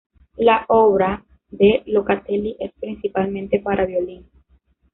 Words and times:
La 0.37 0.65
obra 0.67 1.23
de 1.51 1.83
Locatelli 1.85 2.55
es 2.59 2.71
principalmente 2.79 3.59
para 3.59 3.85
violín. 3.85 4.25